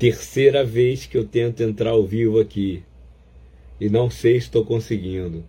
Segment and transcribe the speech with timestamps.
[0.00, 2.82] Terceira vez que eu tento entrar ao vivo aqui.
[3.78, 5.44] E não sei se estou conseguindo.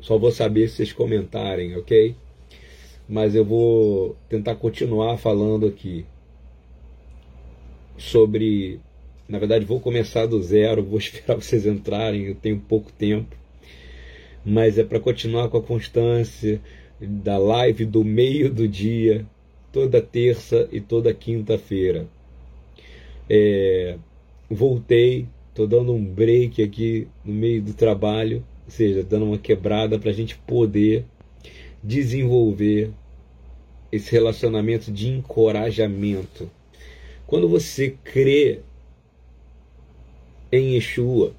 [0.00, 2.14] Só vou saber se vocês comentarem, ok?
[3.08, 6.06] Mas eu vou tentar continuar falando aqui
[7.98, 8.78] sobre.
[9.28, 13.34] Na verdade, vou começar do zero, vou esperar vocês entrarem, eu tenho pouco tempo.
[14.44, 16.60] Mas é para continuar com a constância
[17.00, 19.26] da live do meio do dia,
[19.72, 22.06] toda terça e toda quinta-feira.
[23.28, 23.96] É,
[24.50, 29.98] voltei, estou dando um break aqui no meio do trabalho, ou seja, dando uma quebrada
[29.98, 31.04] para a gente poder
[31.82, 32.90] desenvolver
[33.90, 36.50] esse relacionamento de encorajamento.
[37.26, 38.60] Quando você crê
[40.52, 41.32] em Yeshua,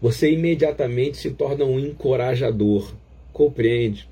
[0.00, 2.94] você imediatamente se torna um encorajador.
[3.32, 4.08] Compreende?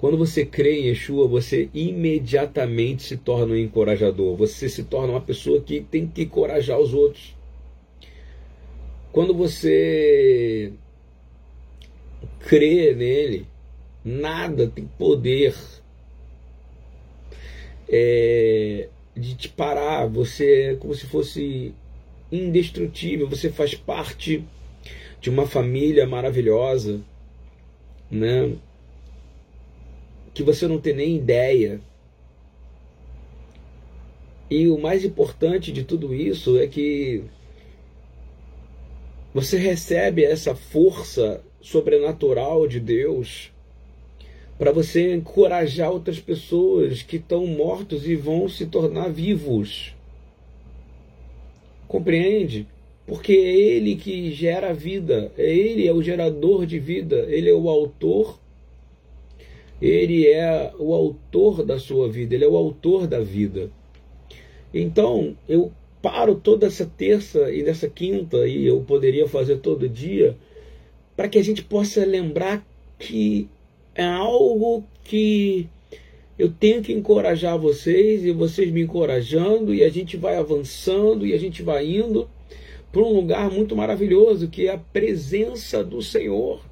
[0.00, 4.34] Quando você crê em Yeshua, você imediatamente se torna um encorajador.
[4.34, 7.36] Você se torna uma pessoa que tem que encorajar os outros.
[9.12, 10.72] Quando você
[12.38, 13.46] crê nele,
[14.02, 15.54] nada tem poder
[17.86, 20.06] é, de te parar.
[20.06, 21.74] Você é como se fosse
[22.32, 23.28] indestrutível.
[23.28, 24.42] Você faz parte
[25.20, 27.02] de uma família maravilhosa,
[28.10, 28.56] né?
[30.32, 31.80] Que você não tem nem ideia.
[34.50, 37.22] E o mais importante de tudo isso é que
[39.32, 43.52] você recebe essa força sobrenatural de Deus
[44.58, 49.94] para você encorajar outras pessoas que estão mortos e vão se tornar vivos.
[51.88, 52.66] Compreende?
[53.06, 57.48] Porque é Ele que gera a vida, é Ele é o gerador de vida, Ele
[57.48, 58.38] é o autor
[59.80, 63.70] ele é o autor da sua vida, ele é o autor da vida.
[64.72, 65.72] Então, eu
[66.02, 70.36] paro toda essa terça e nessa quinta, e eu poderia fazer todo dia,
[71.16, 72.66] para que a gente possa lembrar
[72.98, 73.48] que
[73.94, 75.68] é algo que
[76.38, 81.34] eu tenho que encorajar vocês e vocês me encorajando, e a gente vai avançando e
[81.34, 82.28] a gente vai indo
[82.92, 86.69] para um lugar muito maravilhoso que é a presença do Senhor.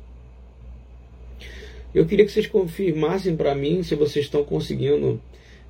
[1.94, 5.20] Eu queria que vocês confirmassem para mim se vocês estão conseguindo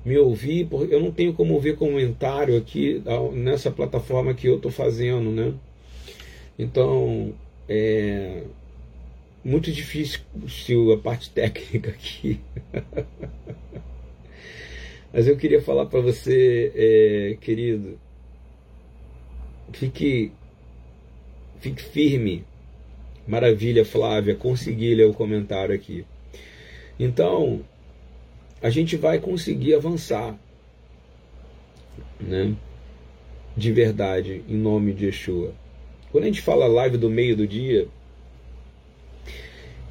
[0.03, 3.01] me ouvir, porque eu não tenho como ver comentário aqui
[3.33, 5.53] nessa plataforma que eu estou fazendo, né?
[6.57, 7.33] Então,
[7.67, 8.43] é
[9.43, 10.21] muito difícil
[10.93, 12.39] a parte técnica aqui.
[15.11, 17.97] Mas eu queria falar para você, é, querido,
[19.73, 20.31] fique,
[21.59, 22.43] fique firme
[23.29, 26.03] Maravilha, Flávia, consegui ler o comentário aqui.
[26.99, 27.61] Então,
[28.59, 30.35] a gente vai conseguir avançar,
[32.19, 32.55] né?
[33.55, 35.53] De verdade, em nome de Yeshua.
[36.11, 37.87] Quando a gente fala live do meio do dia,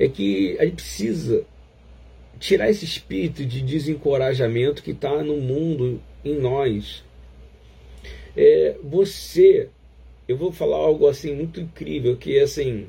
[0.01, 1.47] é que a gente precisa
[2.41, 7.05] tirar esse espírito de desencorajamento que está no mundo, em nós.
[8.37, 9.69] É, você,
[10.27, 12.89] eu vou falar algo assim muito incrível, que é assim,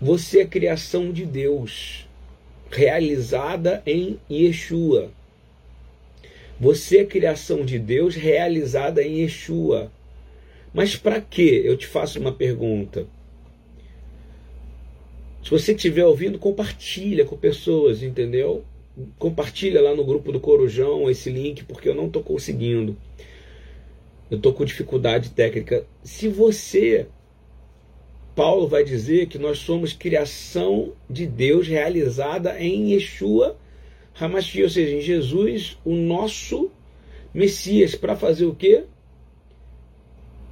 [0.00, 2.06] você é criação de Deus,
[2.70, 5.10] realizada em Yeshua.
[6.58, 9.90] Você é criação de Deus realizada em Yeshua.
[10.72, 11.62] Mas para quê?
[11.64, 13.06] Eu te faço uma pergunta.
[15.42, 18.64] Se você estiver ouvindo, compartilha com pessoas, entendeu?
[19.18, 22.96] Compartilha lá no grupo do Corujão esse link, porque eu não estou conseguindo.
[24.30, 25.86] Eu estou com dificuldade técnica.
[26.02, 27.06] Se você
[28.34, 33.56] Paulo vai dizer que nós somos criação de Deus realizada em Yeshua
[34.18, 36.70] Hamashiach, ou seja, em Jesus, o nosso
[37.32, 38.84] Messias, para fazer o quê?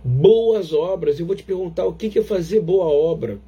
[0.02, 1.20] Boas obras.
[1.20, 3.38] Eu vou te perguntar o que é fazer boa obra?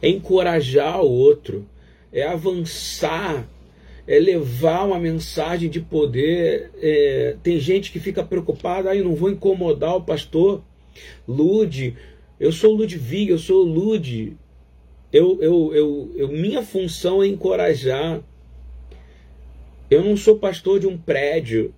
[0.00, 1.66] É encorajar o outro,
[2.12, 3.48] é avançar,
[4.06, 6.70] é levar uma mensagem de poder.
[6.76, 10.62] É, tem gente que fica preocupada, aí ah, não vou incomodar o pastor.
[11.26, 11.96] Lude,
[12.42, 14.36] eu sou Ludwig, eu sou Lud.
[15.12, 18.20] Eu, eu, eu, eu, minha função é encorajar.
[19.88, 21.72] Eu não sou pastor de um prédio.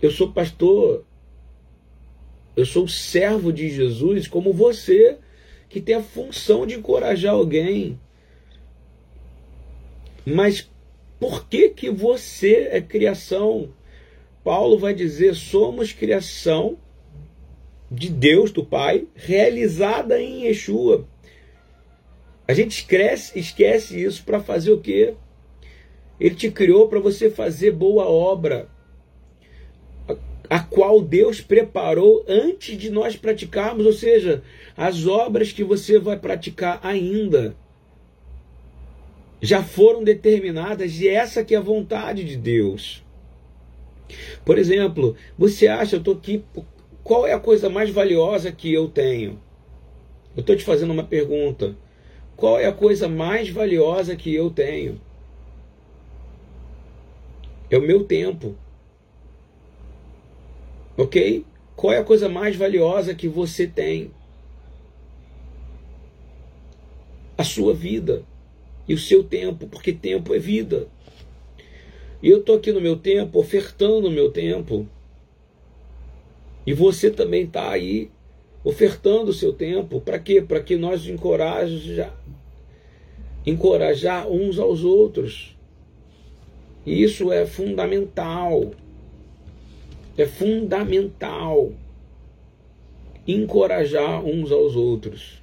[0.00, 1.04] Eu sou pastor.
[2.56, 5.18] Eu sou servo de Jesus, como você,
[5.68, 8.00] que tem a função de encorajar alguém.
[10.24, 10.70] Mas
[11.20, 13.74] por que que você é criação?
[14.42, 16.78] Paulo vai dizer: somos criação
[17.94, 21.06] de Deus, do Pai, realizada em Yeshua.
[22.46, 25.14] A gente esquece, esquece isso para fazer o quê?
[26.20, 28.68] Ele te criou para você fazer boa obra.
[30.50, 34.42] a qual Deus preparou antes de nós praticarmos, ou seja,
[34.76, 37.56] as obras que você vai praticar ainda
[39.40, 43.02] já foram determinadas e essa que é a vontade de Deus.
[44.44, 46.44] Por exemplo, você acha, eu estou aqui,
[47.04, 49.38] qual é a coisa mais valiosa que eu tenho?
[50.34, 51.76] Eu estou te fazendo uma pergunta.
[52.34, 54.98] Qual é a coisa mais valiosa que eu tenho?
[57.70, 58.56] É o meu tempo.
[60.96, 61.44] Ok?
[61.76, 64.10] Qual é a coisa mais valiosa que você tem?
[67.36, 68.24] A sua vida
[68.88, 70.88] e o seu tempo, porque tempo é vida.
[72.22, 74.88] E eu estou aqui no meu tempo, ofertando o meu tempo.
[76.66, 78.10] E você também está aí
[78.62, 80.00] ofertando o seu tempo.
[80.00, 80.40] Para quê?
[80.40, 82.18] Para que nós encorajar,
[83.46, 85.56] encorajar uns aos outros.
[86.86, 88.72] E isso é fundamental.
[90.16, 91.72] É fundamental
[93.26, 95.42] encorajar uns aos outros.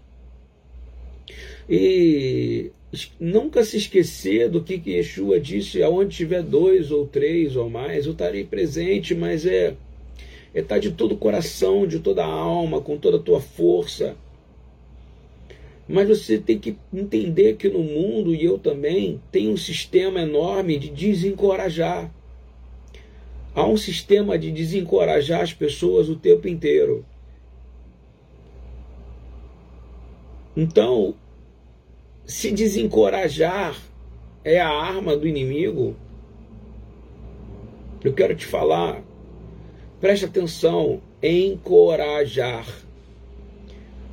[1.70, 2.72] E
[3.20, 8.12] nunca se esquecer do que, Yeshua disse: aonde tiver dois ou três ou mais, eu
[8.12, 9.76] estarei presente, mas é
[10.54, 14.16] é estar de todo o coração, de toda a alma, com toda a tua força.
[15.88, 20.78] Mas você tem que entender que no mundo, e eu também, tem um sistema enorme
[20.78, 22.12] de desencorajar.
[23.54, 27.06] Há um sistema de desencorajar as pessoas o tempo inteiro.
[30.56, 31.16] Então,
[32.26, 33.78] se desencorajar
[34.44, 35.96] é a arma do inimigo,
[38.04, 39.04] eu quero te falar,
[40.02, 42.66] preste atenção, encorajar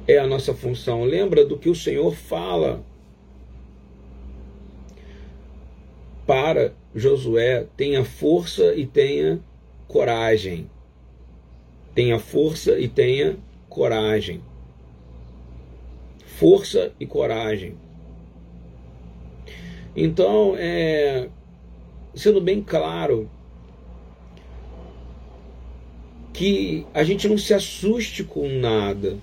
[0.06, 1.05] é a nossa função.
[1.05, 2.85] Lembra do que o Senhor fala
[6.26, 9.40] para Josué: tenha força e tenha
[9.88, 10.70] coragem.
[11.94, 13.37] Tenha força e tenha
[13.69, 14.43] coragem.
[16.25, 17.75] Força e coragem.
[19.96, 21.29] Então, é,
[22.14, 23.29] sendo bem claro,
[26.38, 29.17] que a gente não se assuste com nada,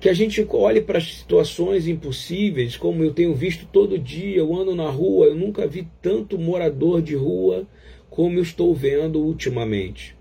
[0.00, 4.54] que a gente olhe para as situações impossíveis, como eu tenho visto todo dia, eu
[4.54, 7.66] ando na rua, eu nunca vi tanto morador de rua
[8.08, 10.16] como eu estou vendo ultimamente.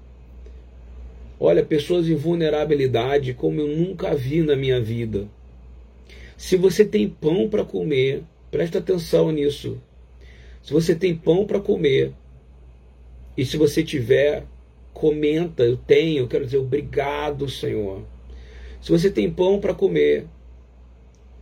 [1.39, 5.27] Olha, pessoas em vulnerabilidade como eu nunca vi na minha vida.
[6.35, 9.79] Se você tem pão para comer, Presta atenção nisso.
[10.63, 12.11] Se você tem pão para comer,
[13.37, 14.43] e se você tiver,
[14.93, 18.03] comenta, eu tenho, eu quero dizer, obrigado, Senhor.
[18.81, 20.25] Se você tem pão para comer,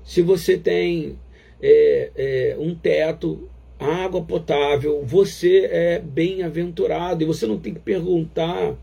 [0.04, 1.18] se você tem
[1.62, 3.50] é, é, um teto,
[3.80, 8.76] água potável, você é bem-aventurado e você não tem que perguntar.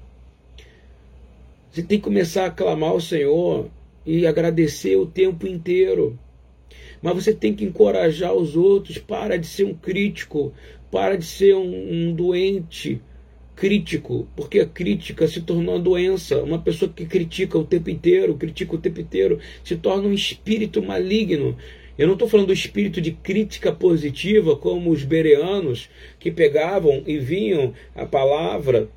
[1.70, 3.68] Você tem que começar a clamar ao Senhor
[4.06, 6.18] e agradecer o tempo inteiro
[7.04, 8.96] mas você tem que encorajar os outros.
[8.96, 10.54] Para de ser um crítico,
[10.90, 12.98] para de ser um, um doente
[13.54, 16.42] crítico, porque a crítica se tornou uma doença.
[16.42, 20.82] Uma pessoa que critica o tempo inteiro, critica o tempo inteiro, se torna um espírito
[20.82, 21.56] maligno.
[21.96, 27.18] Eu não estou falando do espírito de crítica positiva, como os bereanos que pegavam e
[27.18, 28.88] vinham a palavra,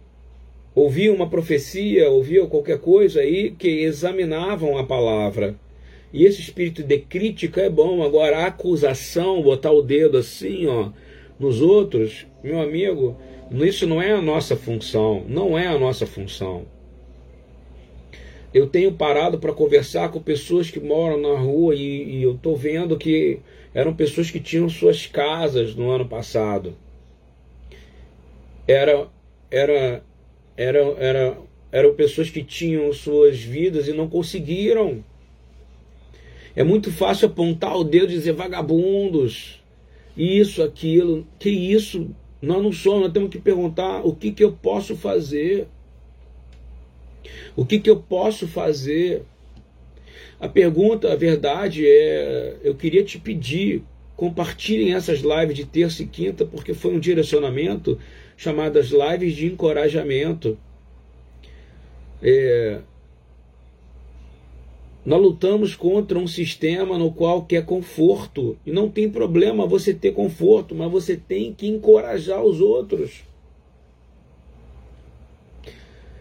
[0.73, 5.55] ouviam uma profecia, ouviam qualquer coisa aí, que examinavam a palavra
[6.13, 8.01] e esse espírito de crítica é bom.
[8.03, 10.89] Agora, a acusação, botar o dedo assim, ó,
[11.39, 13.17] nos outros, meu amigo,
[13.51, 15.23] isso não é a nossa função.
[15.27, 16.65] Não é a nossa função.
[18.53, 22.55] Eu tenho parado para conversar com pessoas que moram na rua e, e eu estou
[22.55, 23.39] vendo que
[23.73, 26.75] eram pessoas que tinham suas casas no ano passado.
[28.67, 29.07] Era,
[29.51, 30.03] era,
[30.55, 31.37] era, era,
[31.71, 35.03] eram pessoas que tinham suas vidas e não conseguiram
[36.57, 39.61] é muito fácil apontar o dedo e dizer vagabundos,
[40.17, 41.27] isso, aquilo.
[41.37, 42.09] Que isso?
[42.41, 45.67] Nós não somos, nós temos que perguntar o que, que eu posso fazer.
[47.55, 49.23] O que, que eu posso fazer?
[50.39, 53.83] A pergunta, a verdade é: eu queria te pedir,
[54.15, 57.99] compartilhem essas lives de terça e quinta, porque foi um direcionamento
[58.35, 60.57] chamadas lives de encorajamento.
[62.21, 62.79] É,
[65.07, 68.57] nós lutamos contra um sistema no qual quer conforto.
[68.65, 73.23] E não tem problema você ter conforto, mas você tem que encorajar os outros.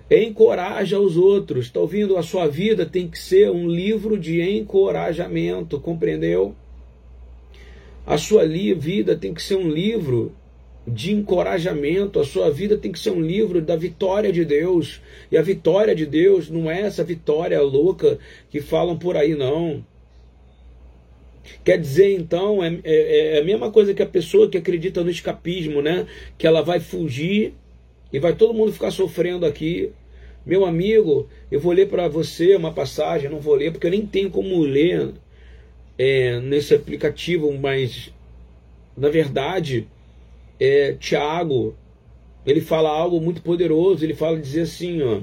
[0.08, 1.66] Encoraja os outros.
[1.66, 2.16] Está ouvindo?
[2.16, 6.54] A sua vida tem que ser um livro de encorajamento, compreendeu?
[8.06, 10.30] A sua vida tem que ser um livro
[10.86, 12.20] de encorajamento.
[12.20, 15.00] A sua vida tem que ser um livro da vitória de Deus.
[15.30, 18.18] E a vitória de Deus não é essa vitória louca
[18.50, 19.84] que falam por aí, não.
[21.64, 25.10] Quer dizer, então, é, é, é, a mesma coisa que a pessoa que acredita no
[25.10, 26.06] escapismo, né?
[26.38, 27.54] Que ela vai fugir
[28.12, 29.90] e vai todo mundo ficar sofrendo aqui.
[30.44, 34.06] Meu amigo, eu vou ler para você uma passagem, não vou ler porque eu nem
[34.06, 35.12] tenho como ler
[35.98, 38.12] é, nesse aplicativo, mas
[38.96, 39.88] na verdade,
[40.58, 41.76] é, Tiago,
[42.44, 45.20] ele fala algo muito poderoso, ele fala dizer assim, ó,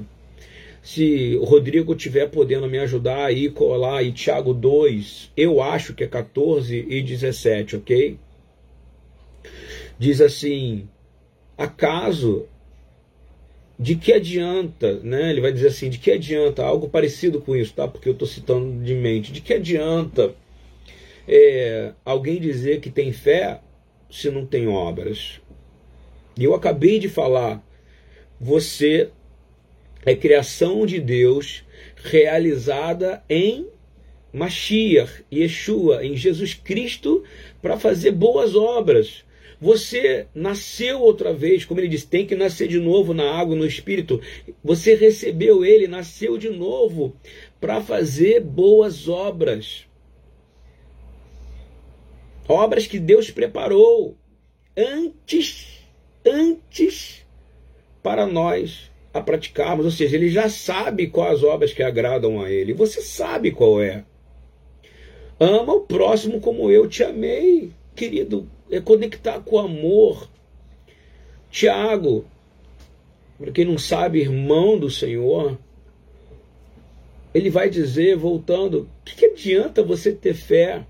[0.82, 6.04] se o Rodrigo tiver podendo me ajudar aí, colar aí Tiago 2, eu acho que
[6.04, 8.18] é 14 e 17, ok?
[9.98, 10.86] Diz assim,
[11.56, 12.46] acaso
[13.78, 15.30] de que adianta, né?
[15.30, 17.88] Ele vai dizer assim, de que adianta, algo parecido com isso, tá?
[17.88, 20.34] Porque eu estou citando de mente, de que adianta
[21.26, 23.60] é, alguém dizer que tem fé
[24.14, 25.40] se não tem obras?
[26.38, 27.60] E eu acabei de falar,
[28.40, 29.10] você
[30.06, 31.64] é criação de Deus
[31.96, 33.66] realizada em
[34.32, 37.24] Mashiach, Yeshua, em Jesus Cristo,
[37.60, 39.24] para fazer boas obras.
[39.60, 43.66] Você nasceu outra vez, como ele disse, tem que nascer de novo na água, no
[43.66, 44.20] Espírito.
[44.62, 47.16] Você recebeu ele, nasceu de novo
[47.60, 49.86] para fazer boas obras.
[52.48, 54.16] Obras que Deus preparou
[54.76, 55.80] antes,
[56.24, 57.24] antes
[58.02, 62.74] para nós a praticarmos, ou seja, ele já sabe quais obras que agradam a ele.
[62.74, 64.04] Você sabe qual é.
[65.38, 68.48] Ama o próximo como eu te amei, querido.
[68.70, 70.28] É conectar com o amor.
[71.50, 72.24] Tiago,
[73.38, 75.56] para quem não sabe, irmão do Senhor,
[77.32, 80.84] ele vai dizer, voltando, o que, que adianta você ter fé?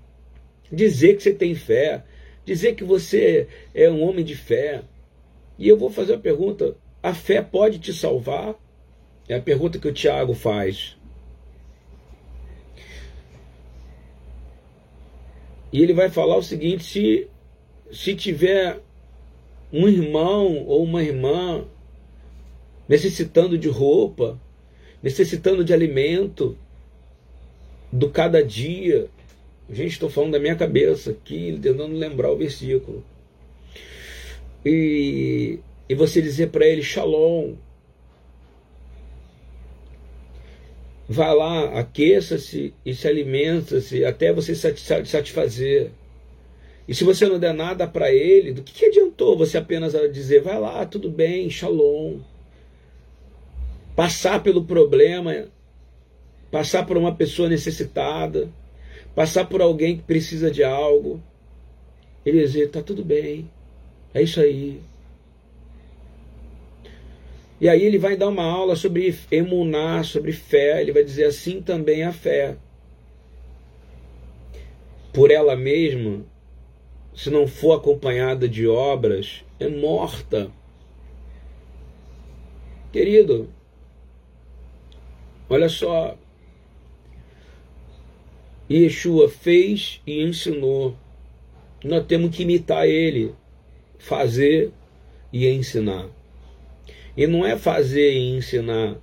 [0.71, 2.03] Dizer que você tem fé,
[2.45, 4.83] dizer que você é um homem de fé.
[5.57, 8.55] E eu vou fazer a pergunta: a fé pode te salvar?
[9.27, 10.97] É a pergunta que o Tiago faz.
[15.71, 17.27] E ele vai falar o seguinte: se,
[17.91, 18.79] se tiver
[19.71, 21.65] um irmão ou uma irmã
[22.87, 24.39] necessitando de roupa,
[25.01, 26.57] necessitando de alimento,
[27.91, 29.09] do cada dia,
[29.69, 33.03] gente, estou falando da minha cabeça aqui, tentando lembrar o versículo.
[34.65, 37.53] E e você dizer para ele shalom.
[41.07, 45.91] Vá lá, aqueça-se e se alimenta-se até você satisfazer.
[46.87, 50.41] E se você não der nada para ele, do que, que adiantou você apenas dizer,
[50.41, 52.19] vai lá, tudo bem, shalom.
[53.95, 55.47] Passar pelo problema,
[56.51, 58.49] passar por uma pessoa necessitada,
[59.15, 61.23] passar por alguém que precisa de algo.
[62.25, 63.49] Ele dizer, tá tudo bem,
[64.13, 64.81] é isso aí.
[67.59, 70.81] E aí ele vai dar uma aula sobre emunar, sobre fé.
[70.81, 72.57] Ele vai dizer assim também a fé.
[75.13, 76.25] Por ela mesma,
[77.15, 80.51] se não for acompanhada de obras, é morta.
[82.91, 83.49] Querido,
[85.49, 86.17] olha só.
[88.69, 90.95] Yeshua fez e ensinou.
[91.83, 93.33] Nós temos que imitar ele,
[93.99, 94.71] fazer
[95.31, 96.09] e ensinar.
[97.15, 98.97] E não é fazer e ensinar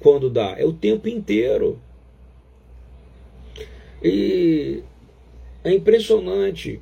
[0.00, 1.78] quando dá, é o tempo inteiro.
[4.02, 4.82] E
[5.62, 6.80] é impressionante.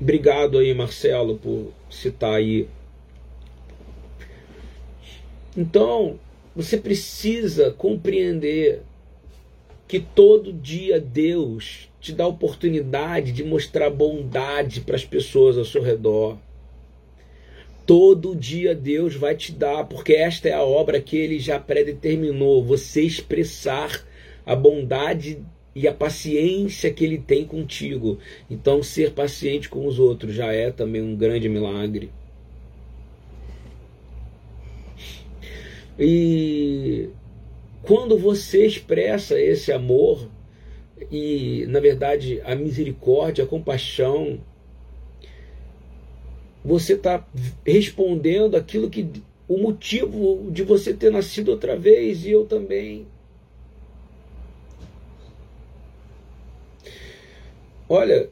[0.00, 2.68] Obrigado aí, Marcelo, por citar aí.
[5.56, 6.18] Então,
[6.54, 8.82] você precisa compreender
[9.90, 15.82] que todo dia Deus te dá oportunidade de mostrar bondade para as pessoas ao seu
[15.82, 16.38] redor.
[17.84, 22.62] Todo dia Deus vai te dar, porque esta é a obra que ele já predeterminou,
[22.62, 24.06] você expressar
[24.46, 25.44] a bondade
[25.74, 28.20] e a paciência que ele tem contigo.
[28.48, 32.12] Então, ser paciente com os outros já é também um grande milagre.
[35.98, 37.10] E
[37.90, 40.28] quando você expressa esse amor
[41.10, 44.38] e, na verdade, a misericórdia, a compaixão,
[46.64, 47.26] você está
[47.66, 49.10] respondendo aquilo que
[49.48, 53.08] o motivo de você ter nascido outra vez e eu também.
[57.88, 58.30] Olha,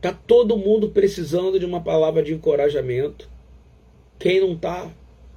[0.00, 3.30] tá todo mundo precisando de uma palavra de encorajamento.
[4.18, 4.90] Quem não tá,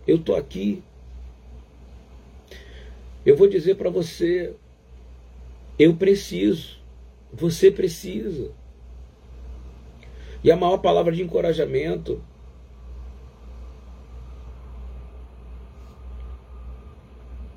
[0.08, 0.82] eu tô aqui.
[3.28, 4.54] Eu vou dizer para você,
[5.78, 6.80] eu preciso,
[7.34, 8.54] você precisa.
[10.42, 12.24] E a maior palavra de encorajamento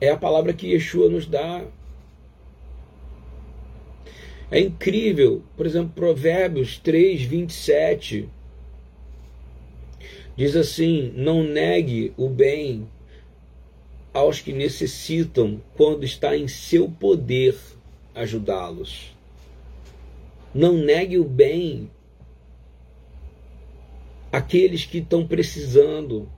[0.01, 1.65] é a palavra que Yeshua nos dá.
[4.51, 8.29] É incrível, por exemplo, Provérbios 3, 27
[10.37, 12.89] diz assim: Não negue o bem
[14.13, 17.57] aos que necessitam quando está em seu poder
[18.15, 19.15] ajudá-los.
[20.55, 21.91] Não negue o bem
[24.33, 26.29] àqueles que estão precisando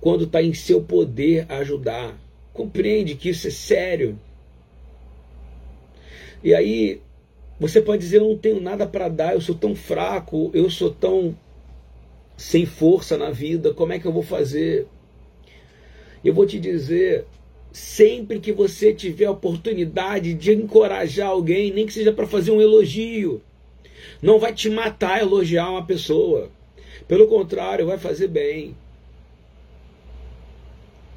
[0.00, 2.16] quando está em seu poder ajudar.
[2.52, 4.18] Compreende que isso é sério.
[6.44, 7.00] E aí
[7.58, 10.90] você pode dizer: Eu não tenho nada para dar, eu sou tão fraco, eu sou
[10.90, 11.36] tão
[12.36, 14.86] sem força na vida, como é que eu vou fazer?
[16.24, 17.26] Eu vou te dizer:
[17.72, 22.60] sempre que você tiver a oportunidade de encorajar alguém, nem que seja para fazer um
[22.60, 23.40] elogio,
[24.20, 26.50] não vai te matar elogiar uma pessoa.
[27.08, 28.76] Pelo contrário, vai fazer bem.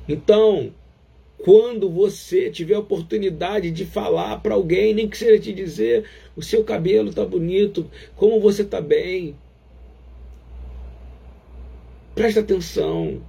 [0.08, 0.72] Então,
[1.38, 6.42] quando você tiver a oportunidade de falar para alguém, nem que seja te dizer o
[6.42, 9.36] seu cabelo está bonito, como você está bem.
[12.14, 13.22] Presta atenção.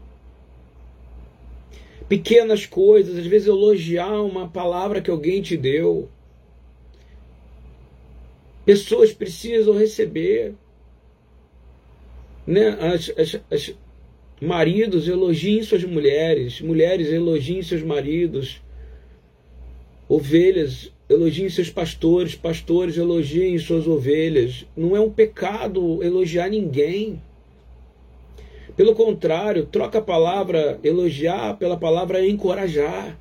[2.08, 6.08] Pequenas coisas, às vezes elogiar uma palavra que alguém te deu.
[8.64, 10.54] Pessoas precisam receber.
[12.46, 12.68] Né?
[12.80, 13.74] As, as, as,
[14.40, 16.60] Maridos, elogiem suas mulheres.
[16.60, 18.60] Mulheres, elogiem seus maridos.
[20.06, 22.34] Ovelhas, elogiem seus pastores.
[22.34, 24.66] Pastores, elogiem suas ovelhas.
[24.76, 27.22] Não é um pecado elogiar ninguém.
[28.76, 33.18] Pelo contrário, troca a palavra elogiar pela palavra encorajar.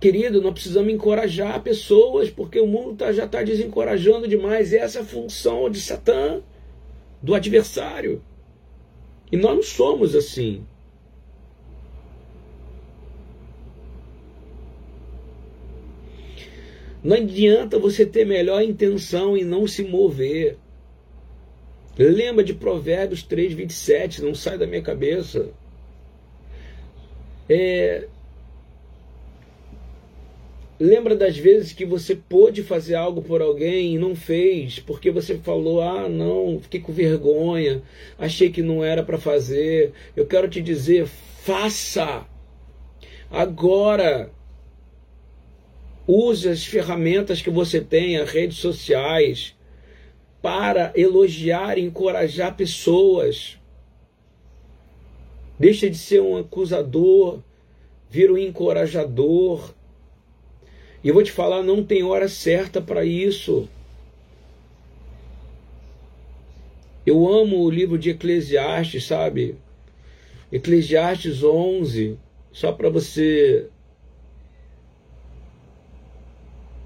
[0.00, 4.72] Querido, nós precisamos encorajar pessoas, porque o mundo tá, já está desencorajando demais.
[4.72, 6.42] Essa é a função de Satã
[7.22, 8.20] do adversário.
[9.30, 10.66] E nós não somos assim.
[17.04, 20.58] Não adianta você ter melhor intenção e não se mover.
[21.98, 25.48] Lembra de Provérbios 3, 27, não sai da minha cabeça.
[27.48, 28.06] É,
[30.84, 35.38] Lembra das vezes que você pôde fazer algo por alguém e não fez, porque você
[35.38, 37.80] falou: "Ah, não, fiquei com vergonha,
[38.18, 39.92] achei que não era para fazer".
[40.16, 42.26] Eu quero te dizer, faça.
[43.30, 44.28] Agora
[46.04, 49.54] use as ferramentas que você tem, as redes sociais,
[50.42, 53.58] para elogiar e encorajar pessoas.
[55.58, 57.40] Deixa de ser um acusador,
[58.10, 59.72] vira um encorajador
[61.04, 63.68] e eu vou te falar, não tem hora certa para isso.
[67.04, 69.56] Eu amo o livro de Eclesiastes, sabe?
[70.52, 72.16] Eclesiastes 11,
[72.52, 73.68] só para você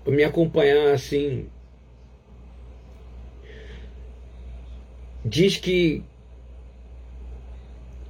[0.07, 1.51] me acompanhar assim.
[5.29, 6.05] Diz que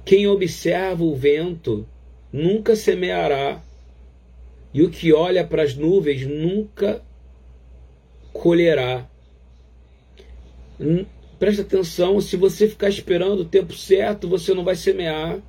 [0.05, 1.83] quem observa o vento
[2.31, 3.63] nunca semeará
[4.71, 7.01] e o que olha para as nuvens nunca
[8.31, 9.09] colherá.
[10.79, 11.07] Hum,
[11.39, 15.41] presta atenção, se você ficar esperando o tempo certo, você não vai semear.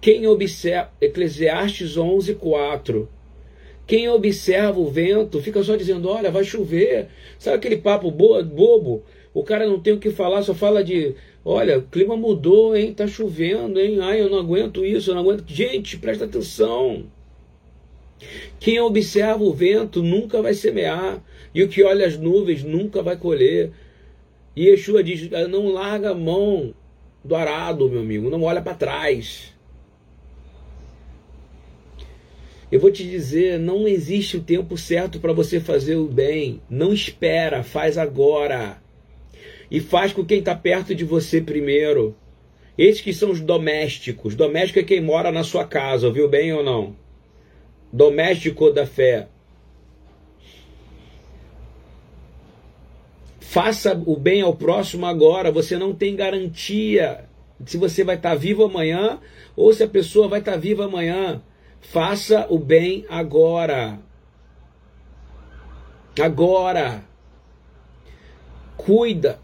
[0.00, 3.08] Quem observa, Eclesiastes 11, 4.
[3.84, 7.08] Quem observa o vento fica só dizendo: Olha, vai chover.
[7.36, 9.02] Sabe aquele papo bobo?
[9.34, 11.14] O cara não tem o que falar, só fala de:
[11.44, 12.92] Olha, o clima mudou, hein?
[12.92, 13.98] Tá chovendo, hein?
[14.00, 15.44] Ai, eu não aguento isso, eu não aguento.
[15.46, 17.04] Gente, presta atenção.
[18.60, 21.22] Quem observa o vento nunca vai semear,
[21.54, 23.72] e o que olha as nuvens nunca vai colher.
[24.54, 26.74] E Yeshua diz: não larga a mão
[27.24, 29.52] do arado, meu amigo, não olha para trás.
[32.70, 36.60] Eu vou te dizer, não existe o tempo certo para você fazer o bem.
[36.70, 38.81] Não espera, faz agora.
[39.72, 42.14] E faz com quem está perto de você primeiro.
[42.78, 44.36] Esses que são os domésticos.
[44.36, 47.02] Doméstico é quem mora na sua casa, ouviu bem ou não?
[47.92, 49.28] doméstico da fé.
[53.38, 57.28] Faça o bem ao próximo agora, você não tem garantia
[57.66, 59.20] se você vai estar vivo amanhã
[59.54, 61.42] ou se a pessoa vai estar viva amanhã.
[61.80, 63.98] Faça o bem agora.
[66.18, 67.04] Agora.
[68.76, 69.38] Cuida.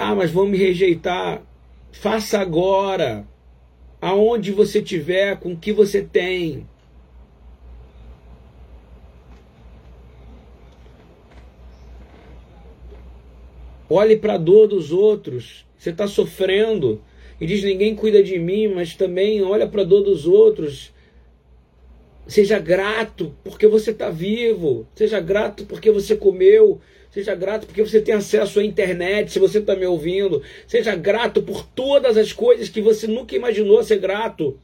[0.00, 1.42] Ah, mas vão me rejeitar.
[1.90, 3.26] Faça agora.
[4.00, 6.64] Aonde você tiver, com o que você tem.
[13.90, 15.66] Olhe para a dor dos outros.
[15.76, 17.02] Você está sofrendo
[17.40, 20.94] e diz: ninguém cuida de mim, mas também olha para a dor dos outros.
[22.24, 24.86] Seja grato porque você está vivo.
[24.94, 26.80] Seja grato porque você comeu.
[27.18, 30.40] Seja grato porque você tem acesso à internet, se você está me ouvindo.
[30.68, 34.56] Seja grato por todas as coisas que você nunca imaginou ser grato.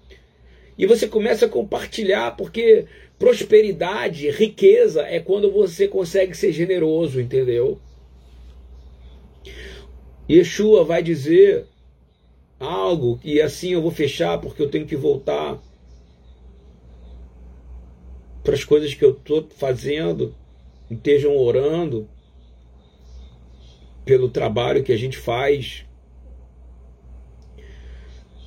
[0.78, 2.84] E você começa a compartilhar, porque
[3.18, 7.80] prosperidade, riqueza é quando você consegue ser generoso, entendeu?
[10.30, 11.66] Yeshua vai dizer
[12.60, 15.60] algo e assim eu vou fechar porque eu tenho que voltar
[18.44, 20.32] para as coisas que eu estou fazendo,
[20.88, 22.08] estejam orando
[24.04, 25.84] pelo trabalho que a gente faz.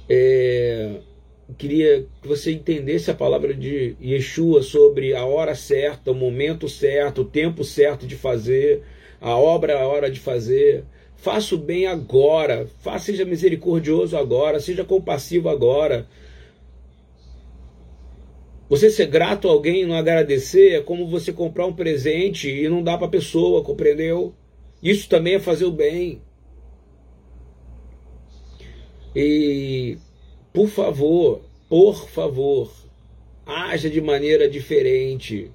[0.09, 0.99] É,
[1.57, 7.21] queria que você entendesse a palavra de Yeshua sobre a hora certa, o momento certo,
[7.21, 8.83] o tempo certo de fazer,
[9.19, 10.83] a obra a hora de fazer.
[11.15, 16.07] Faça o bem agora, faça, seja misericordioso agora, seja compassivo agora.
[18.69, 22.67] Você ser grato a alguém e não agradecer é como você comprar um presente e
[22.69, 24.35] não dar para a pessoa, compreendeu?
[24.87, 26.21] Isso também é fazer o bem.
[29.13, 29.97] E,
[30.53, 32.71] por favor, por favor,
[33.45, 35.51] haja de maneira diferente.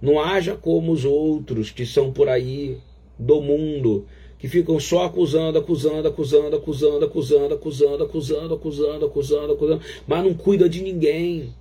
[0.00, 2.78] Não haja como os outros que são por aí
[3.18, 4.06] do mundo,
[4.38, 10.32] que ficam só acusando, acusando, acusando, acusando, acusando, acusando, acusando, acusando, acusando, acusando, mas não
[10.32, 11.52] cuida de ninguém.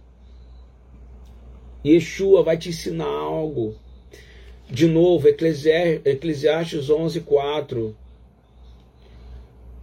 [1.83, 3.73] Yeshua vai te ensinar algo.
[4.69, 7.95] De novo, Eclesiastes 11, 4.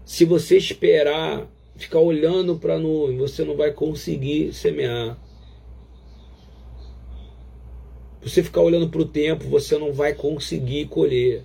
[0.05, 5.19] Se você esperar, ficar olhando para a nuvem, você não vai conseguir semear.
[8.23, 11.45] Se você ficar olhando para o tempo, você não vai conseguir colher.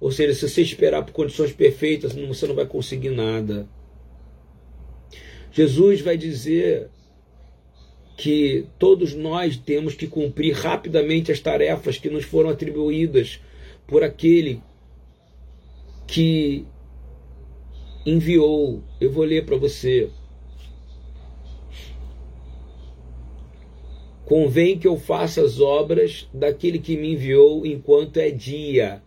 [0.00, 3.68] Ou seja, se você esperar por condições perfeitas, você não vai conseguir nada.
[5.52, 6.90] Jesus vai dizer
[8.16, 13.40] que todos nós temos que cumprir rapidamente as tarefas que nos foram atribuídas
[13.86, 14.62] por aquele
[16.06, 16.64] que
[18.06, 18.82] enviou.
[19.00, 20.08] Eu vou ler para você.
[24.24, 29.00] Convém que eu faça as obras daquele que me enviou enquanto é dia,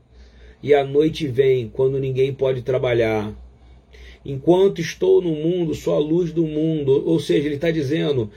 [0.64, 3.34] e a noite vem, quando ninguém pode trabalhar.
[4.26, 7.04] Enquanto estou no mundo, sou a luz do mundo.
[7.06, 8.30] Ou seja, ele está dizendo: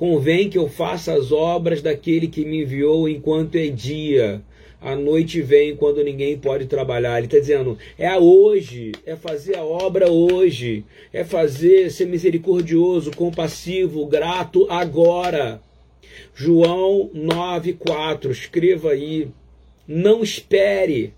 [0.00, 4.40] Convém que eu faça as obras daquele que me enviou enquanto é dia.
[4.80, 7.18] A noite vem quando ninguém pode trabalhar.
[7.18, 14.06] Ele está dizendo: é hoje, é fazer a obra hoje, é fazer, ser misericordioso, compassivo,
[14.06, 15.60] grato agora.
[16.34, 19.28] João 9,4, escreva aí.
[19.86, 21.12] Não espere.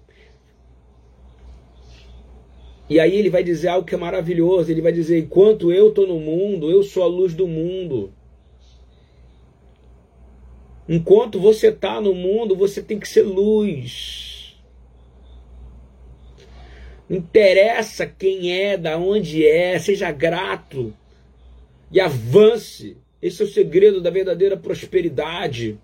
[2.91, 4.73] E aí ele vai dizer algo que é maravilhoso.
[4.73, 8.13] Ele vai dizer: enquanto eu estou no mundo, eu sou a luz do mundo.
[10.89, 14.57] Enquanto você está no mundo, você tem que ser luz.
[17.09, 20.93] Não interessa quem é, da onde é, seja grato
[21.91, 22.97] e avance.
[23.21, 25.79] Esse é o segredo da verdadeira prosperidade.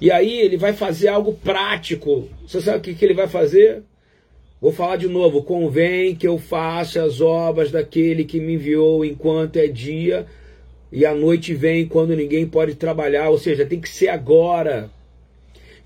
[0.00, 2.28] E aí ele vai fazer algo prático.
[2.46, 3.84] Você sabe o que, que ele vai fazer?
[4.60, 5.42] Vou falar de novo.
[5.42, 10.26] Convém que eu faça as obras daquele que me enviou enquanto é dia
[10.92, 14.90] e a noite vem quando ninguém pode trabalhar, ou seja, tem que ser agora.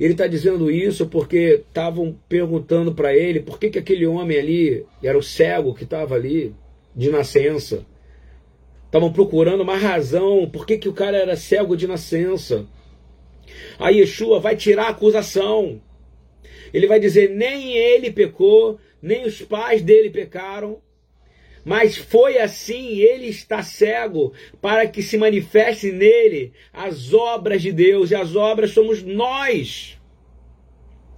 [0.01, 4.87] Ele está dizendo isso porque estavam perguntando para ele por que, que aquele homem ali
[5.03, 6.55] era o cego que estava ali
[6.97, 7.85] de nascença.
[8.87, 12.67] Estavam procurando uma razão por que, que o cara era cego de nascença.
[13.79, 15.81] Aí Yeshua vai tirar a acusação.
[16.73, 20.79] Ele vai dizer: nem ele pecou, nem os pais dele pecaram,
[21.65, 28.11] mas foi assim, ele está cego para que se manifeste nele as obras de Deus,
[28.11, 29.99] e as obras somos nós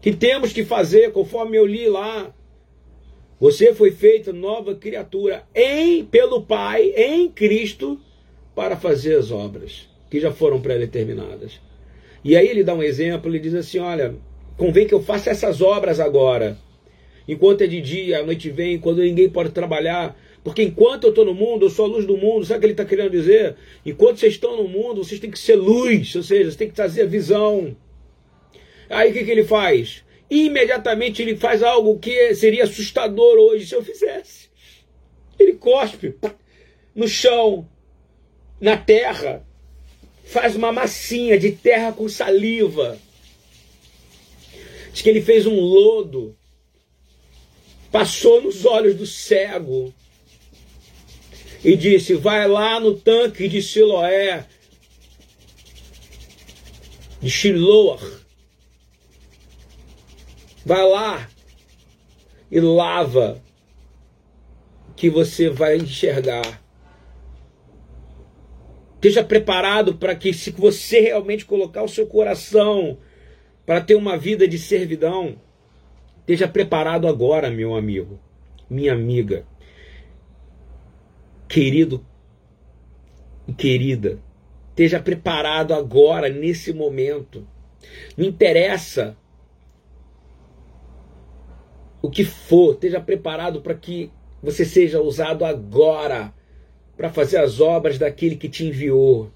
[0.01, 2.33] que temos que fazer, conforme eu li lá.
[3.41, 8.01] Você foi feita nova criatura em pelo Pai, em Cristo,
[8.55, 11.61] para fazer as obras que já foram pré-determinadas.
[12.23, 14.15] E aí ele dá um exemplo, ele diz assim: olha,
[14.57, 16.57] convém que eu faça essas obras agora.
[17.29, 21.25] Enquanto é de dia, a noite vem, quando ninguém pode trabalhar, porque enquanto eu estou
[21.25, 22.47] no mundo, eu sou a luz do mundo.
[22.47, 23.57] Sabe o que ele está querendo dizer?
[23.85, 26.75] Enquanto vocês estão no mundo, vocês têm que ser luz, ou seja, vocês têm que
[26.75, 27.77] trazer a visão.
[28.89, 30.05] Aí o que, que ele faz?
[30.31, 34.49] Imediatamente ele faz algo que seria assustador hoje se eu fizesse.
[35.37, 36.15] Ele cospe
[36.95, 37.69] no chão,
[38.61, 39.45] na terra,
[40.23, 42.97] faz uma massinha de terra com saliva.
[44.93, 46.37] Diz que ele fez um lodo
[47.91, 49.93] passou nos olhos do cego
[51.65, 54.45] e disse: Vai lá no tanque de Siloé,
[57.21, 58.01] de Shiloah,
[60.65, 61.29] vai lá
[62.51, 63.43] e lava,
[64.95, 66.63] que você vai enxergar.
[68.95, 72.99] Esteja preparado para que, se você realmente colocar o seu coração
[73.65, 75.41] para ter uma vida de servidão,
[76.21, 78.19] esteja preparado agora, meu amigo,
[78.69, 79.47] minha amiga,
[81.49, 82.05] querido
[83.47, 84.19] e querida,
[84.71, 87.47] esteja preparado agora, nesse momento.
[88.17, 89.17] Não interessa
[92.03, 94.11] o que for, esteja preparado para que
[94.43, 96.33] você seja usado agora
[96.97, 99.31] para fazer as obras daquele que te enviou.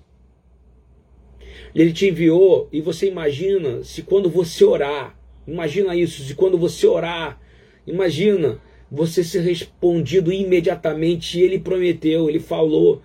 [1.75, 6.87] Ele te enviou e você imagina se quando você orar, imagina isso, se quando você
[6.87, 7.41] orar,
[7.87, 11.41] imagina você ser respondido imediatamente.
[11.41, 13.03] Ele prometeu, ele falou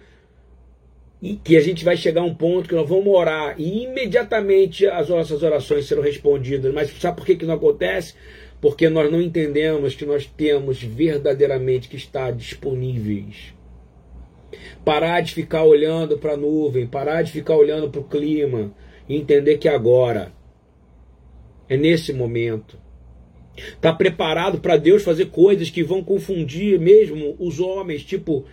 [1.21, 4.85] e que a gente vai chegar a um ponto que nós vamos orar e imediatamente
[4.85, 6.73] as nossas orações serão respondidas.
[6.73, 8.13] Mas sabe por que, que não acontece?
[8.61, 13.55] Porque nós não entendemos que nós temos verdadeiramente que estar disponíveis
[14.83, 18.71] Parar de ficar olhando para a nuvem, parar de ficar olhando para o clima
[19.09, 20.31] e entender que agora
[21.67, 22.77] é nesse momento.
[23.55, 28.45] Está preparado para Deus fazer coisas que vão confundir mesmo os homens, tipo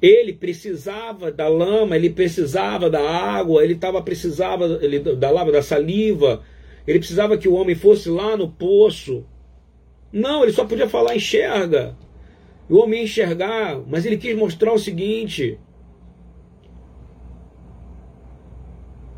[0.00, 5.60] ele precisava da lama, ele precisava da água, ele tava precisava ele, da lava, da
[5.60, 6.42] saliva,
[6.86, 9.24] ele precisava que o homem fosse lá no poço.
[10.12, 11.96] Não, ele só podia falar enxerga
[12.68, 15.58] o homem enxergar, mas ele quis mostrar o seguinte: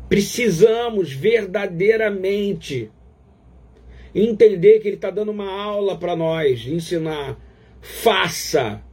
[0.07, 2.89] precisamos verdadeiramente
[4.13, 7.37] entender que ele está dando uma aula para nós, ensinar.
[7.81, 8.83] Faça,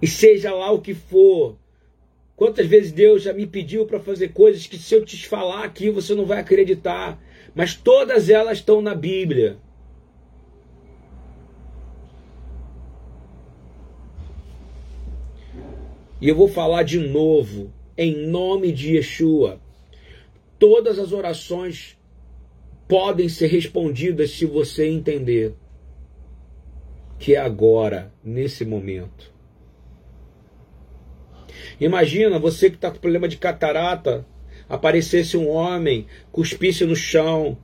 [0.00, 1.56] e seja lá o que for.
[2.36, 5.90] Quantas vezes Deus já me pediu para fazer coisas que, se eu te falar aqui,
[5.90, 7.20] você não vai acreditar,
[7.54, 9.58] mas todas elas estão na Bíblia.
[16.20, 19.60] E eu vou falar de novo, em nome de Yeshua.
[20.58, 21.97] Todas as orações
[22.88, 25.54] podem ser respondidas se você entender
[27.18, 29.32] que é agora, nesse momento.
[31.80, 34.24] Imagina você que está com problema de catarata,
[34.68, 37.58] aparecesse um homem, cuspisse no chão,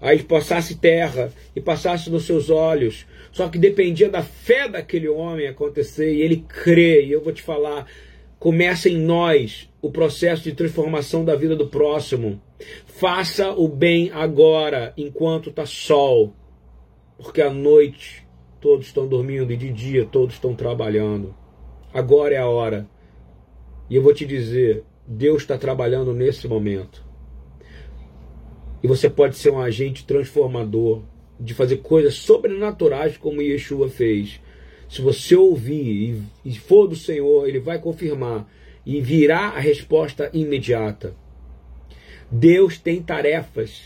[0.00, 5.48] aí passasse terra e passasse nos seus olhos, só que dependia da fé daquele homem
[5.48, 7.86] acontecer, e ele crê, e eu vou te falar,
[8.38, 12.40] começa em nós o processo de transformação da vida do próximo.
[12.86, 16.32] Faça o bem agora, enquanto está sol,
[17.18, 18.24] porque à noite
[18.60, 21.34] todos estão dormindo e de dia todos estão trabalhando.
[21.92, 22.88] Agora é a hora.
[23.90, 27.04] E eu vou te dizer, Deus está trabalhando nesse momento.
[28.82, 31.02] E você pode ser um agente transformador
[31.38, 34.40] de fazer coisas sobrenaturais como Yeshua fez.
[34.88, 38.48] Se você ouvir e for do Senhor, ele vai confirmar
[38.84, 41.14] e virá a resposta imediata.
[42.30, 43.82] Deus tem tarefas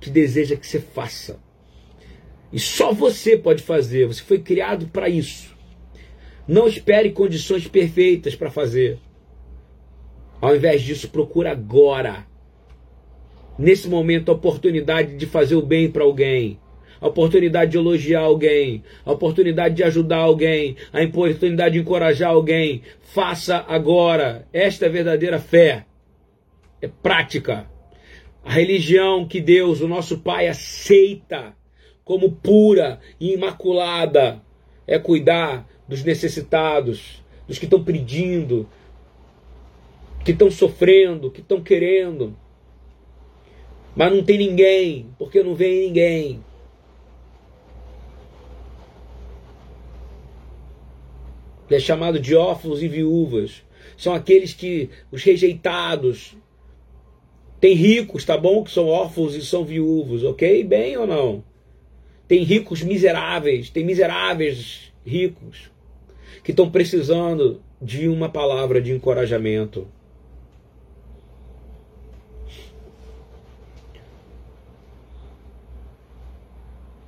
[0.00, 1.38] que deseja que você faça.
[2.52, 4.06] E só você pode fazer.
[4.06, 5.54] Você foi criado para isso.
[6.48, 8.98] Não espere condições perfeitas para fazer.
[10.40, 12.26] Ao invés disso, procura agora,
[13.58, 16.58] nesse momento, a oportunidade de fazer o bem para alguém
[17.00, 22.82] a oportunidade de elogiar alguém, a oportunidade de ajudar alguém, a oportunidade de encorajar alguém.
[23.00, 24.46] Faça agora.
[24.52, 25.86] Esta é a verdadeira fé.
[26.82, 27.66] É prática.
[28.44, 31.54] A religião que Deus, o nosso Pai, aceita
[32.04, 34.42] como pura e imaculada
[34.86, 38.68] é cuidar dos necessitados, dos que estão pedindo,
[40.24, 42.36] que estão sofrendo, que estão querendo.
[43.94, 46.44] Mas não tem ninguém, porque não vem ninguém.
[51.74, 53.62] É chamado de órfãos e viúvas.
[53.96, 56.36] São aqueles que, os rejeitados.
[57.60, 58.64] Tem ricos, tá bom?
[58.64, 60.64] Que são órfãos e são viúvos, ok?
[60.64, 61.44] Bem ou não?
[62.26, 65.70] Tem ricos miseráveis, tem miseráveis ricos
[66.42, 69.86] que estão precisando de uma palavra de encorajamento.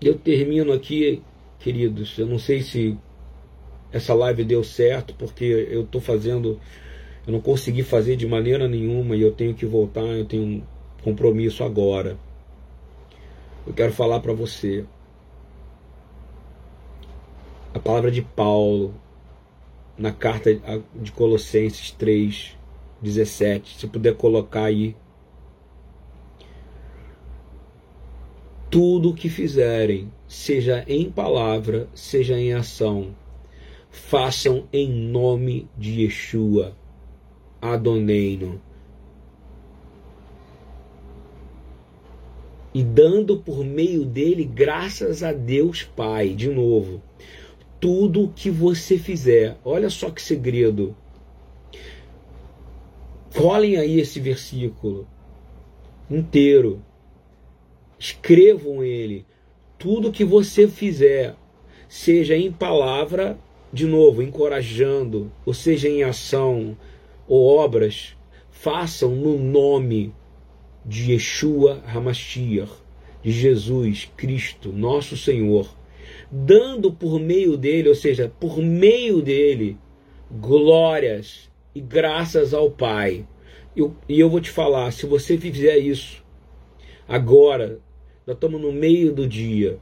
[0.00, 1.22] Eu termino aqui,
[1.60, 2.18] queridos.
[2.18, 2.98] Eu não sei se
[3.92, 6.60] essa live deu certo, porque eu estou fazendo,
[7.26, 10.62] eu não consegui fazer de maneira nenhuma e eu tenho que voltar, eu tenho um
[11.02, 12.16] compromisso agora.
[13.66, 14.84] Eu quero falar para você.
[17.74, 18.94] a palavra de Paulo
[19.96, 20.50] na carta
[20.94, 22.56] de Colossenses 3,
[23.00, 23.78] 17.
[23.78, 24.96] Se puder colocar aí.
[28.70, 33.14] Tudo o que fizerem, seja em palavra, seja em ação,
[33.92, 36.74] façam em nome de Yeshua,
[37.60, 38.60] Adoneino.
[42.74, 47.02] E dando por meio dele graças a Deus Pai, de novo.
[47.78, 50.96] Tudo que você fizer, olha só que segredo.
[53.36, 55.06] Colhem aí esse versículo
[56.10, 56.82] inteiro.
[57.98, 59.26] Escrevam ele.
[59.78, 61.34] Tudo que você fizer,
[61.88, 63.38] seja em palavra,
[63.72, 66.76] de novo, encorajando, ou seja em ação
[67.26, 68.14] ou obras,
[68.50, 70.12] façam no nome
[70.84, 72.70] de Yeshua Hamashiach,
[73.22, 75.74] de Jesus Cristo, nosso Senhor,
[76.30, 79.78] dando por meio dele, ou seja, por meio dele,
[80.30, 83.26] glórias e graças ao Pai.
[83.74, 86.22] Eu, e eu vou te falar, se você fizer isso
[87.08, 87.80] agora,
[88.26, 89.78] nós estamos no meio do dia,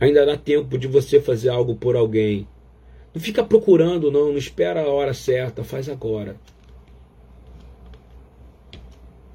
[0.00, 2.46] ainda dá tempo de você fazer algo por alguém.
[3.14, 6.36] Não fica procurando, não, não espera a hora certa, faz agora.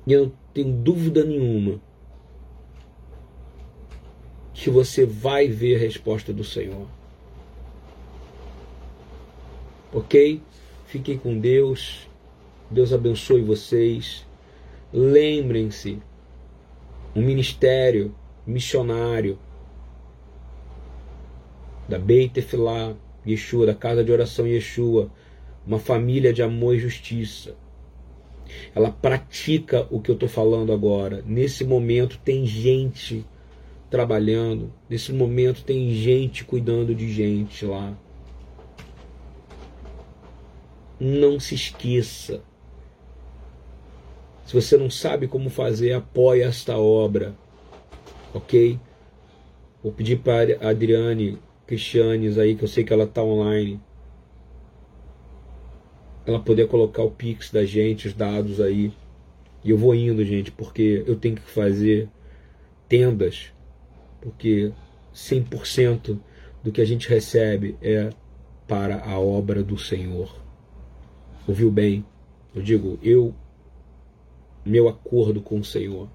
[0.06, 1.80] E eu não tenho dúvida nenhuma
[4.54, 6.88] que você vai ver a resposta do Senhor.
[9.94, 10.42] Ok?
[10.86, 12.08] Fiquem com Deus.
[12.70, 14.26] Deus abençoe vocês.
[14.92, 16.00] Lembrem-se,
[17.16, 18.14] um ministério
[18.46, 19.40] missionário
[21.90, 22.96] da Beit Efilá,
[23.28, 25.12] Yeshua, da casa de oração Yeshua,
[25.66, 27.56] uma família de amor e justiça.
[28.74, 31.24] Ela pratica o que eu estou falando agora.
[31.26, 33.26] Nesse momento tem gente
[33.90, 37.98] trabalhando, nesse momento tem gente cuidando de gente lá.
[41.00, 42.44] Não se esqueça.
[44.46, 47.36] Se você não sabe como fazer, apoie esta obra.
[48.34, 48.80] Ok?
[49.82, 53.80] Vou pedir para a Adriane Cristianes aí, que eu sei que ela tá online.
[56.26, 58.92] Ela poder colocar o Pix da gente, os dados aí.
[59.64, 62.10] E eu vou indo, gente, porque eu tenho que fazer
[62.88, 63.54] tendas.
[64.20, 64.72] Porque
[65.14, 66.20] 100%
[66.64, 68.10] do que a gente recebe é
[68.68, 70.36] para a obra do Senhor.
[71.48, 72.04] Ouviu bem?
[72.56, 73.32] Eu digo, eu,
[74.66, 76.10] meu acordo com o Senhor.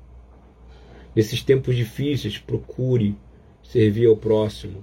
[1.15, 3.17] Nesses tempos difíceis, procure
[3.63, 4.83] servir ao próximo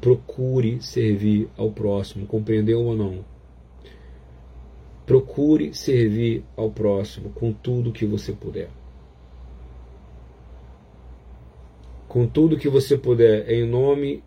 [0.00, 3.24] procure servir ao próximo, compreendeu ou não?
[5.04, 8.68] Procure servir ao próximo com tudo que você puder.
[12.08, 14.22] Com tudo que você puder, em nome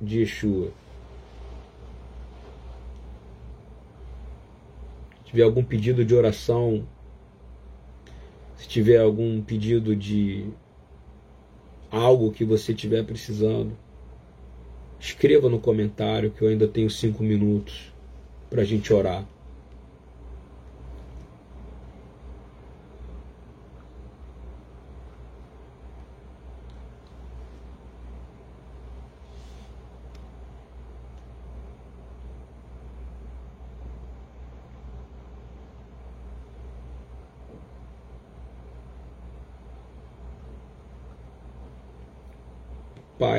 [0.00, 0.70] de Yeshua.
[5.18, 6.86] Se tiver algum pedido de oração,
[8.56, 10.46] se tiver algum pedido de
[11.90, 13.76] algo que você estiver precisando,
[15.02, 17.92] Escreva no comentário que eu ainda tenho cinco minutos
[18.48, 19.26] para a gente orar.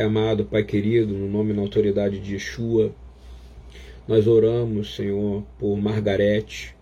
[0.04, 2.94] Amado, Pai querido, no nome e na autoridade de Yeshua,
[4.06, 6.76] nós oramos, Senhor, por Margarete,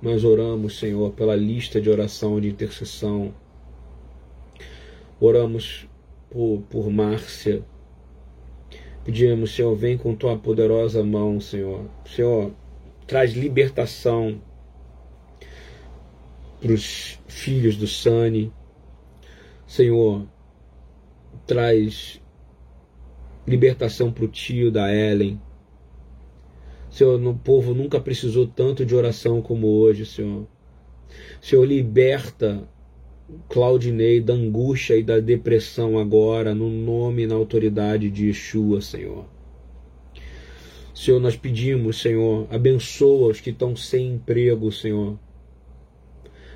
[0.00, 3.34] nós oramos, Senhor, pela lista de oração de intercessão,
[5.20, 5.86] oramos
[6.30, 7.62] por, por Márcia,
[9.04, 12.50] pedimos, Senhor, vem com tua poderosa mão, Senhor, Senhor,
[13.06, 14.40] traz libertação
[16.58, 18.50] para os filhos do Sani,
[19.66, 20.26] Senhor,
[21.46, 22.21] traz
[23.46, 25.40] libertação para o tio da Ellen.
[26.90, 30.46] Senhor, o povo nunca precisou tanto de oração como hoje, Senhor.
[31.40, 32.68] Senhor, liberta
[33.48, 39.24] Claudinei da angústia e da depressão agora, no nome e na autoridade de Yeshua, Senhor.
[40.94, 45.18] Senhor, nós pedimos, Senhor, abençoa os que estão sem emprego, Senhor.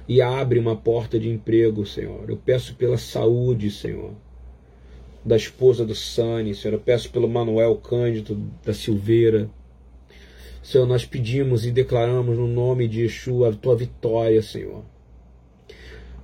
[0.06, 2.28] E abre uma porta de emprego, Senhor.
[2.28, 4.14] Eu peço pela saúde, Senhor
[5.26, 6.74] da esposa do Sani, Senhor.
[6.74, 9.50] Eu peço pelo Manuel Cândido da Silveira.
[10.62, 14.84] Senhor, nós pedimos e declaramos no nome de Yeshua a tua vitória, Senhor.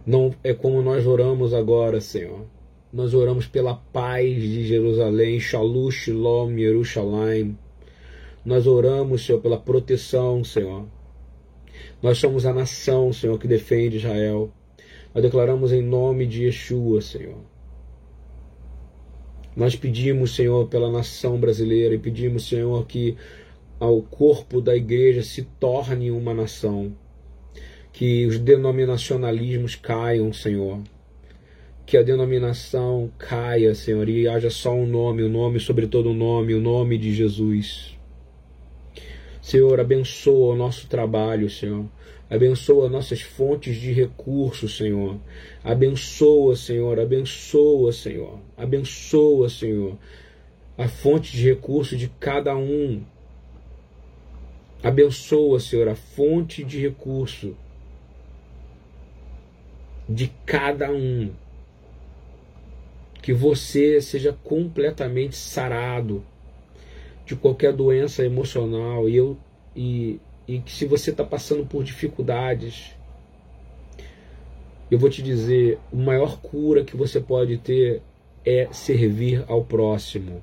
[0.06, 2.46] Não é como nós oramos agora, Senhor.
[2.92, 7.58] nós oramos pela paz de Jerusalém, Shalom, Shalom, Jerusalém.
[8.44, 10.86] Nós oramos, Senhor, pela proteção, Senhor.
[12.00, 14.52] Nós somos a nação, Senhor, que defende Israel.
[15.12, 17.51] Nós declaramos em nome de Yeshua, Senhor.
[19.54, 23.16] Nós pedimos, Senhor, pela nação brasileira e pedimos, Senhor, que
[23.78, 26.92] ao corpo da igreja se torne uma nação.
[27.92, 30.80] Que os denominacionalismos caiam, Senhor.
[31.84, 36.10] Que a denominação caia, Senhor, e haja só um nome, o um nome sobre todo
[36.10, 37.98] o nome, o nome de Jesus.
[39.42, 41.86] Senhor, abençoa o nosso trabalho, Senhor.
[42.30, 45.18] Abençoa nossas fontes de recursos, Senhor.
[45.64, 47.00] Abençoa, Senhor.
[47.00, 48.38] Abençoa, Senhor.
[48.56, 49.98] Abençoa, Senhor.
[50.78, 53.02] A fonte de recursos de cada um.
[54.80, 57.56] Abençoa, Senhor, a fonte de recurso
[60.08, 61.32] de cada um.
[63.20, 66.24] Que você seja completamente sarado
[67.24, 69.36] de qualquer doença emocional e eu
[69.74, 72.94] e, e que se você está passando por dificuldades,
[74.90, 78.02] eu vou te dizer, a maior cura que você pode ter
[78.44, 80.42] é servir ao próximo.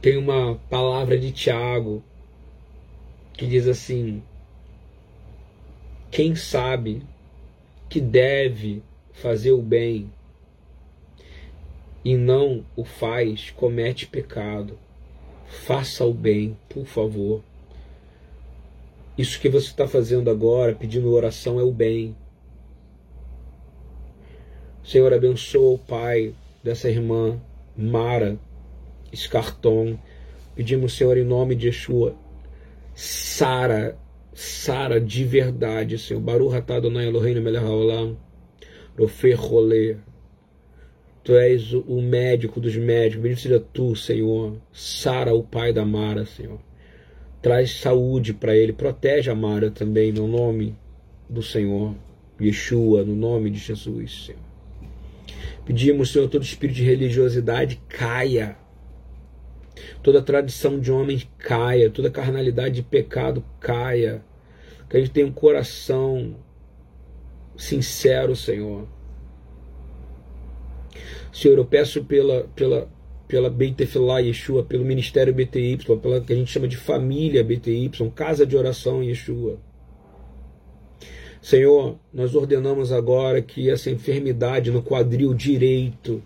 [0.00, 2.04] Tem uma palavra de Tiago
[3.32, 4.22] que diz assim:
[6.10, 7.02] quem sabe
[7.88, 8.82] que deve
[9.14, 10.10] fazer o bem
[12.04, 14.78] e não o faz, comete pecado.
[15.46, 17.42] Faça o bem, por favor.
[19.16, 22.14] Isso que você está fazendo agora, pedindo oração, é o bem.
[24.84, 27.40] Senhor, abençoa o pai dessa irmã,
[27.76, 28.38] Mara
[29.10, 29.96] Escarton.
[30.54, 32.14] Pedimos, Senhor, em nome de Yeshua,
[32.94, 33.96] Sara,
[34.34, 36.20] Sara de verdade, Senhor.
[36.20, 38.16] Baruch atah Adonai Eloheinu melech haolam.
[38.98, 39.96] Rofer Rolê.
[41.24, 43.22] Tu és o médico dos médicos.
[43.22, 44.56] Bendito seja tu, Senhor.
[44.72, 46.60] Sara, o pai da Mara, Senhor.
[47.40, 48.72] Traz saúde para ele.
[48.72, 50.76] Protege a Mara também, no nome
[51.28, 51.94] do Senhor.
[52.40, 54.40] Yeshua, no nome de Jesus, Senhor.
[55.64, 58.56] Pedimos, Senhor, todo espírito de religiosidade caia.
[60.02, 61.88] Toda tradição de homens caia.
[61.88, 64.22] Toda carnalidade de pecado caia.
[64.90, 66.36] Que a gente tenha um coração
[67.56, 68.86] sincero, Senhor.
[71.32, 72.88] Senhor, eu peço pela, pela,
[73.26, 78.46] pela Beitefilá Yeshua, pelo Ministério BTY, pela que a gente chama de família BTY, Casa
[78.46, 79.58] de Oração Yeshua.
[81.42, 86.22] Senhor, nós ordenamos agora que essa enfermidade no quadril direito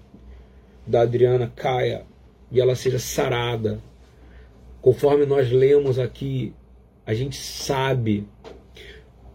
[0.87, 2.05] da Adriana caia
[2.53, 3.83] e ela seja sarada.
[4.81, 6.55] Conforme nós lemos aqui,
[7.05, 8.29] a gente sabe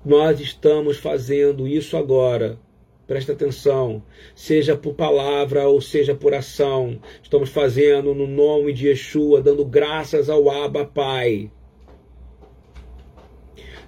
[0.05, 2.59] nós estamos fazendo isso agora.
[3.07, 4.01] Presta atenção,
[4.33, 10.29] seja por palavra ou seja por ação, estamos fazendo no nome de Yeshua, dando graças
[10.29, 11.51] ao Abba Pai.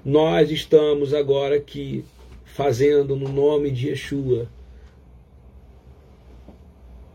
[0.04, 2.04] Nós estamos agora aqui
[2.44, 4.48] fazendo no nome de Yeshua,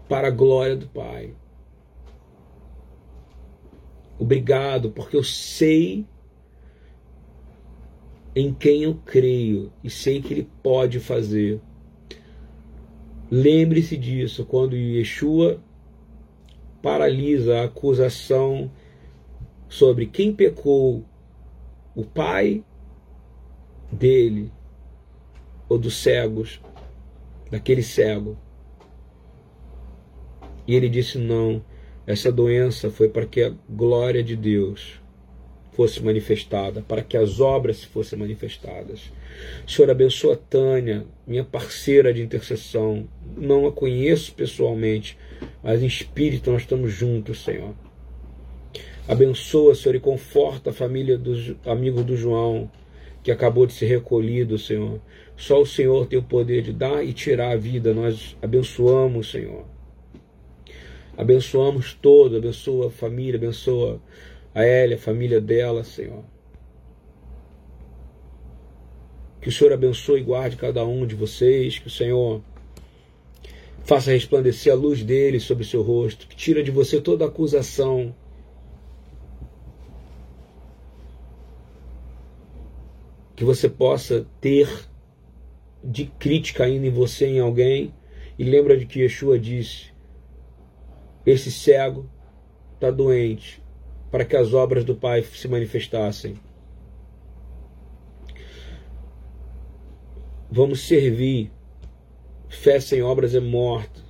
[0.09, 1.33] para a glória do Pai.
[4.19, 6.05] Obrigado, porque eu sei
[8.35, 11.61] em quem eu creio e sei que Ele pode fazer.
[13.31, 15.61] Lembre-se disso quando Yeshua
[16.83, 18.71] paralisa a acusação
[19.69, 21.05] sobre quem pecou,
[21.95, 22.65] o pai
[23.93, 24.51] dele
[25.69, 26.61] ou dos cegos,
[27.51, 28.37] daquele cego.
[30.67, 31.65] E ele disse: Não,
[32.07, 35.01] essa doença foi para que a glória de Deus
[35.73, 39.13] fosse manifestada, para que as obras fossem manifestadas.
[39.67, 43.09] Senhor, abençoa a Tânia, minha parceira de intercessão.
[43.37, 45.17] Não a conheço pessoalmente,
[45.63, 47.75] mas em espírito nós estamos juntos, Senhor.
[49.09, 52.71] Abençoa, Senhor, e conforta a família dos amigos do João,
[53.23, 55.01] que acabou de ser recolhido, Senhor.
[55.37, 57.95] Só o Senhor tem o poder de dar e tirar a vida.
[57.95, 59.65] Nós abençoamos, Senhor.
[61.17, 64.01] Abençoamos todo, abençoa a família, abençoa
[64.55, 66.25] a Elia, a família dela, Senhor.
[69.41, 72.43] Que o Senhor abençoe e guarde cada um de vocês, que o Senhor
[73.85, 78.15] faça resplandecer a luz dele sobre o seu rosto, que tira de você toda acusação.
[83.35, 84.69] Que você possa ter
[85.83, 87.95] de crítica ainda em você, em alguém,
[88.39, 89.91] e lembra de que Yeshua disse:
[91.25, 92.09] esse cego
[92.75, 93.63] está doente,
[94.11, 96.37] para que as obras do Pai se manifestassem.
[100.51, 101.53] Vamos servir.
[102.49, 104.01] Fé sem obras é morta.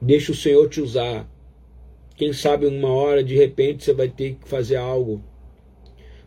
[0.00, 1.26] Deixa o Senhor te usar.
[2.14, 5.22] Quem sabe uma hora, de repente, você vai ter que fazer algo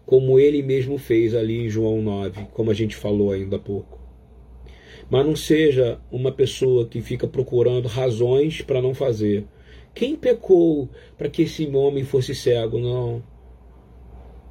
[0.10, 4.00] como ele mesmo fez ali em João 9, como a gente falou ainda há pouco.
[5.08, 9.46] Mas não seja uma pessoa que fica procurando razões para não fazer.
[9.94, 12.80] Quem pecou para que esse homem fosse cego?
[12.80, 13.24] Não.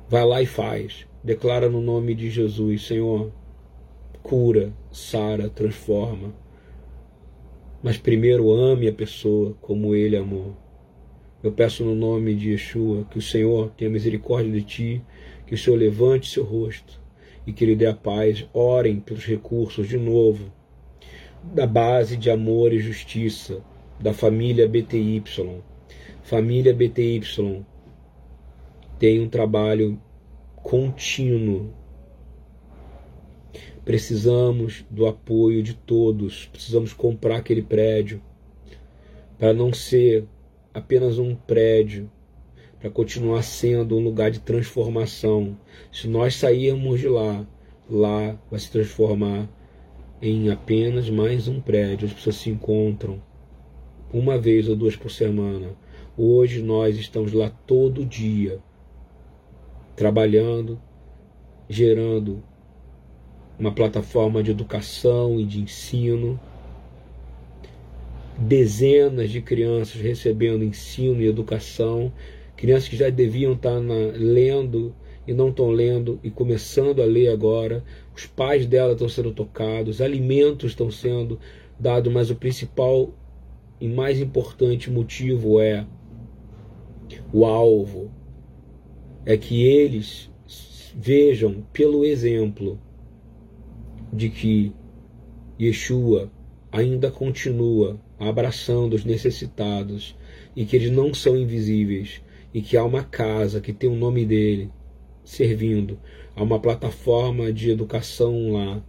[0.08, 1.06] Vai lá e faz.
[1.22, 3.32] Declara no nome de Jesus, Senhor,
[4.22, 6.34] cura, sara, transforma.
[7.82, 10.56] Mas primeiro ame a pessoa como ele amou.
[11.42, 15.02] Eu peço no nome de Yeshua que o Senhor tenha misericórdia de ti
[15.48, 17.00] que o Senhor levante seu rosto
[17.46, 18.46] e que Ele dê a paz.
[18.52, 20.52] Orem pelos recursos de novo,
[21.42, 23.62] da base de amor e justiça,
[24.00, 25.22] da família BTY.
[26.22, 27.64] Família BTY
[28.98, 30.00] tem um trabalho
[30.56, 31.72] contínuo.
[33.84, 38.20] Precisamos do apoio de todos, precisamos comprar aquele prédio
[39.38, 40.26] para não ser
[40.74, 42.10] apenas um prédio,
[42.78, 45.56] para continuar sendo um lugar de transformação.
[45.90, 47.46] Se nós sairmos de lá,
[47.88, 49.48] lá vai se transformar
[50.20, 52.06] em apenas mais um prédio.
[52.06, 53.22] As pessoas se encontram
[54.12, 55.76] uma vez ou duas por semana.
[56.16, 58.58] Hoje nós estamos lá todo dia,
[59.94, 60.80] trabalhando,
[61.68, 62.42] gerando
[63.58, 66.38] uma plataforma de educação e de ensino.
[68.36, 72.12] Dezenas de crianças recebendo ensino e educação
[72.58, 74.92] crianças que já deviam estar na, lendo
[75.26, 77.84] e não estão lendo e começando a ler agora,
[78.16, 81.38] os pais dela estão sendo tocados, alimentos estão sendo
[81.78, 83.12] dados, mas o principal
[83.80, 85.86] e mais importante motivo é
[87.32, 88.10] o alvo,
[89.24, 90.30] é que eles
[90.94, 92.80] vejam pelo exemplo
[94.12, 94.72] de que
[95.60, 96.30] Yeshua
[96.72, 100.16] ainda continua abraçando os necessitados
[100.56, 102.22] e que eles não são invisíveis
[102.52, 104.70] e que há uma casa que tem o nome dele
[105.24, 105.98] servindo,
[106.34, 108.82] há uma plataforma de educação lá.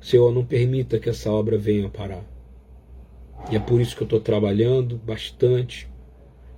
[0.00, 2.24] Senhor, não permita que essa obra venha parar.
[3.48, 5.88] E é por isso que eu estou trabalhando bastante,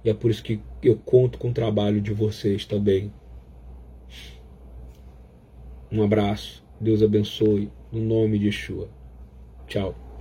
[0.04, 3.12] e é por isso que eu conto com o trabalho de vocês também.
[5.90, 8.88] Um abraço, Deus abençoe, no nome de Yeshua.
[9.66, 10.11] Tchau.